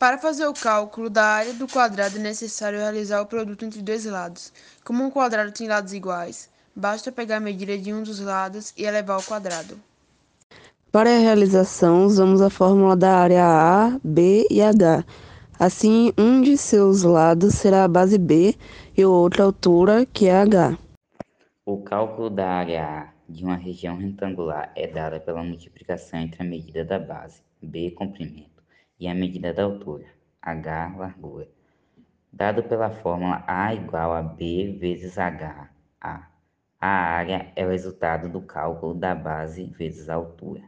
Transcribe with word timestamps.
Para 0.00 0.16
fazer 0.16 0.46
o 0.46 0.54
cálculo 0.54 1.10
da 1.10 1.22
área 1.22 1.52
do 1.52 1.68
quadrado 1.68 2.16
é 2.16 2.22
necessário 2.22 2.78
realizar 2.78 3.20
o 3.20 3.26
produto 3.26 3.66
entre 3.66 3.82
dois 3.82 4.06
lados. 4.06 4.50
Como 4.82 5.04
um 5.04 5.10
quadrado 5.10 5.52
tem 5.52 5.68
lados 5.68 5.92
iguais, 5.92 6.48
basta 6.74 7.12
pegar 7.12 7.36
a 7.36 7.40
medida 7.40 7.76
de 7.76 7.92
um 7.92 8.02
dos 8.02 8.18
lados 8.18 8.72
e 8.78 8.84
elevar 8.84 9.16
ao 9.16 9.22
quadrado. 9.22 9.78
Para 10.90 11.14
a 11.14 11.18
realização, 11.18 12.06
usamos 12.06 12.40
a 12.40 12.48
fórmula 12.48 12.96
da 12.96 13.14
área 13.14 13.44
A, 13.44 14.00
B 14.02 14.46
e 14.50 14.62
H. 14.62 15.04
Assim, 15.58 16.14
um 16.16 16.40
de 16.40 16.56
seus 16.56 17.02
lados 17.02 17.56
será 17.56 17.84
a 17.84 17.88
base 17.88 18.16
B 18.16 18.56
e 18.96 19.04
o 19.04 19.12
outro 19.12 19.42
a 19.42 19.44
altura, 19.44 20.06
que 20.06 20.28
é 20.28 20.40
H. 20.40 20.78
O 21.66 21.76
cálculo 21.82 22.30
da 22.30 22.48
área 22.48 22.86
A 22.86 23.08
de 23.28 23.44
uma 23.44 23.56
região 23.56 23.98
retangular 23.98 24.72
é 24.74 24.86
dado 24.86 25.20
pela 25.20 25.44
multiplicação 25.44 26.20
entre 26.20 26.42
a 26.42 26.46
medida 26.46 26.86
da 26.86 26.98
base, 26.98 27.42
B 27.60 27.90
comprimento, 27.90 28.59
e 29.00 29.08
a 29.08 29.14
medida 29.14 29.52
da 29.54 29.64
altura, 29.64 30.04
h 30.42 30.94
largura, 30.96 31.48
dado 32.30 32.62
pela 32.62 32.90
fórmula 32.90 33.42
A 33.46 33.74
igual 33.74 34.12
a 34.12 34.22
B 34.22 34.76
vezes 34.78 35.18
H, 35.18 35.70
A. 36.00 36.28
A 36.78 36.88
área 36.88 37.50
é 37.56 37.66
o 37.66 37.70
resultado 37.70 38.28
do 38.28 38.42
cálculo 38.42 38.94
da 38.94 39.14
base 39.14 39.64
vezes 39.64 40.08
a 40.08 40.14
altura. 40.14 40.62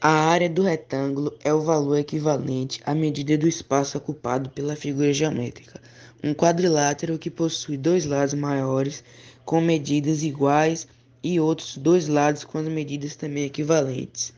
A 0.00 0.10
área 0.10 0.50
do 0.50 0.62
retângulo 0.62 1.32
é 1.42 1.52
o 1.52 1.62
valor 1.62 1.96
equivalente 1.96 2.80
à 2.84 2.94
medida 2.94 3.38
do 3.38 3.48
espaço 3.48 3.98
ocupado 3.98 4.50
pela 4.50 4.76
figura 4.76 5.12
geométrica. 5.12 5.80
Um 6.22 6.34
quadrilátero 6.34 7.18
que 7.18 7.30
possui 7.30 7.76
dois 7.76 8.04
lados 8.04 8.34
maiores 8.34 9.02
com 9.44 9.60
medidas 9.60 10.22
iguais 10.22 10.86
e 11.22 11.40
outros 11.40 11.76
dois 11.76 12.06
lados 12.06 12.44
com 12.44 12.58
as 12.58 12.68
medidas 12.68 13.16
também 13.16 13.44
equivalentes. 13.44 14.32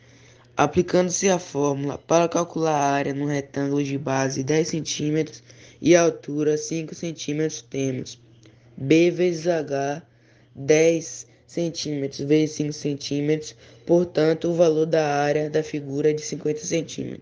Aplicando-se 0.59 1.29
a 1.29 1.39
fórmula 1.39 1.99
para 1.99 2.27
calcular 2.31 2.73
a 2.73 2.91
área 2.91 3.13
no 3.13 3.27
retângulo 3.27 3.85
de 3.85 3.99
base 3.99 4.43
10 4.43 4.69
cm 4.69 5.43
e 5.83 5.95
altura 5.95 6.57
5 6.57 6.95
cm, 6.95 7.63
temos 7.69 8.19
B 8.75 9.11
vezes 9.11 9.47
H 9.47 10.03
10 10.55 11.27
cm 11.47 12.25
vezes 12.25 12.57
5 12.57 12.73
cm, 12.73 13.55
portanto, 13.87 14.49
o 14.49 14.55
valor 14.55 14.87
da 14.87 15.07
área 15.07 15.51
da 15.51 15.63
figura 15.63 16.09
é 16.09 16.15
de 16.15 16.23
50 16.23 16.61
cm. 16.61 17.21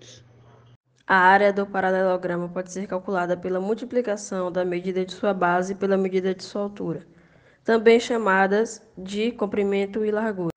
A 1.04 1.16
área 1.16 1.52
do 1.52 1.66
paralelogramo 1.66 2.48
pode 2.50 2.70
ser 2.70 2.86
calculada 2.86 3.36
pela 3.36 3.60
multiplicação 3.60 4.52
da 4.52 4.64
medida 4.64 5.04
de 5.04 5.12
sua 5.12 5.34
base 5.34 5.74
pela 5.74 5.96
medida 5.96 6.32
de 6.32 6.44
sua 6.44 6.62
altura, 6.62 7.04
também 7.64 7.98
chamadas 7.98 8.80
de 8.96 9.32
comprimento 9.32 10.04
e 10.04 10.12
largura. 10.12 10.50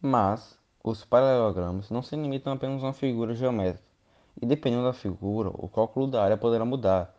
Mas, 0.00 0.61
os 0.84 1.04
paralelogramas 1.04 1.90
não 1.90 2.02
se 2.02 2.16
limitam 2.16 2.52
apenas 2.52 2.82
a 2.82 2.86
uma 2.86 2.92
figura 2.92 3.34
geométrica, 3.34 3.86
e 4.40 4.44
dependendo 4.44 4.84
da 4.84 4.92
figura, 4.92 5.50
o 5.52 5.68
cálculo 5.68 6.06
da 6.06 6.24
área 6.24 6.36
poderá 6.36 6.64
mudar, 6.64 7.14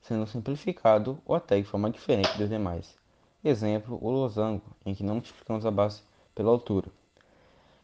sendo 0.00 0.26
simplificado 0.26 1.18
ou 1.26 1.34
até 1.34 1.58
de 1.58 1.64
forma 1.64 1.90
diferente 1.90 2.36
dos 2.38 2.48
demais. 2.48 2.96
Exemplo, 3.44 3.98
o 4.00 4.10
losango, 4.10 4.62
em 4.86 4.94
que 4.94 5.04
não 5.04 5.14
multiplicamos 5.14 5.66
a 5.66 5.70
base 5.70 6.02
pela 6.34 6.50
altura. 6.50 6.88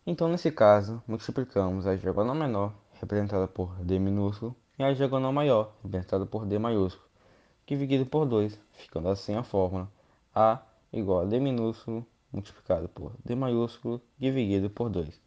Então, 0.07 0.29
nesse 0.29 0.51
caso, 0.51 1.03
multiplicamos 1.07 1.87
a 1.87 1.95
diagonal 1.95 2.35
menor, 2.35 2.73
representada 2.95 3.47
por 3.47 3.75
D 3.85 3.99
minúsculo, 3.99 4.57
e 4.79 4.83
a 4.83 4.93
diagonal 4.93 5.33
maior, 5.33 5.73
representada 5.83 6.25
por 6.25 6.47
D 6.47 6.59
maiúsculo, 6.59 7.05
dividido 7.67 8.07
por 8.07 8.25
2, 8.25 8.59
ficando 8.73 9.09
assim 9.09 9.35
a 9.35 9.43
fórmula 9.43 9.89
A 10.35 10.63
igual 10.93 11.21
a 11.21 11.25
D 11.25 11.39
minúsculo 11.39 12.07
multiplicado 12.33 12.89
por 12.89 13.17
D 13.25 13.35
maiúsculo 13.37 14.03
dividido 14.19 14.71
por 14.71 14.91
2. 14.91 15.21